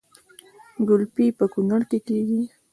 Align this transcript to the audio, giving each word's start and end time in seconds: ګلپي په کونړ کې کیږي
ګلپي 0.87 1.25
په 1.39 1.45
کونړ 1.53 1.81
کې 1.89 1.99
کیږي 2.07 2.41